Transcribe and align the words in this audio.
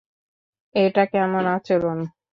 এটা 0.75 1.03
কেমন 1.13 1.43
আচরণ? 1.55 1.97